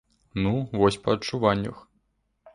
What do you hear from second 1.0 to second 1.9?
па адчуваннях.